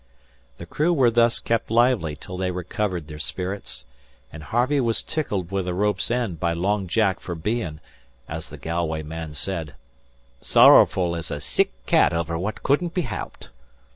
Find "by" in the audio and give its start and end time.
6.39-6.53